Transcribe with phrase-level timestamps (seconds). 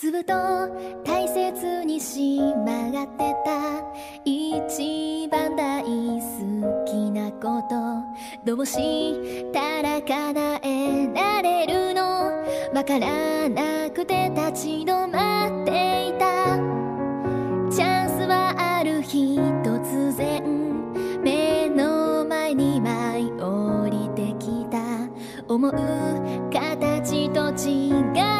[0.00, 0.32] 粒と
[1.04, 3.84] 大切にしまがってた。
[4.24, 7.76] 一番大好きなこと。
[8.42, 12.02] どうしたら叶えられるの。
[12.72, 16.56] わからなくて立ち止まっていた。
[17.70, 20.42] チャンスはある日突然。
[21.22, 24.78] 目の前に舞い降りてきた。
[25.46, 25.72] 思う
[26.50, 28.39] 形と違っ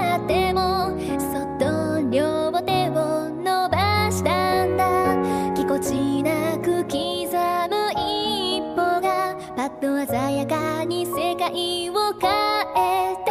[9.81, 12.31] と鮮やかに世界を変
[12.77, 13.31] えて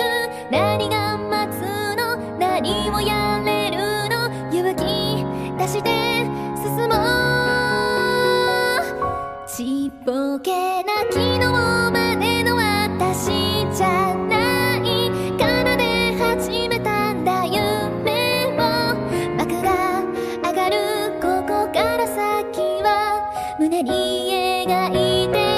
[0.52, 1.56] 何が待つ
[1.96, 3.76] の何をやれる
[4.08, 5.26] の勇気
[5.58, 5.90] 出して
[6.56, 6.94] 進も
[8.76, 8.78] う
[9.48, 15.44] ちっぽけな昨日までの私じゃない奏
[15.76, 15.82] で
[16.16, 18.56] 始めたんだ夢を
[19.36, 20.04] 幕が
[20.44, 20.76] 上がる。
[21.20, 22.86] ここから先は
[23.58, 23.90] 胸に
[24.68, 25.57] 描いて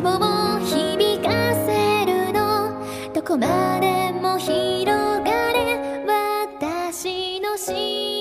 [0.00, 1.28] 希望を響か
[1.66, 2.72] せるの。
[3.12, 5.76] どこまでも広がれ。
[6.06, 8.19] 私の心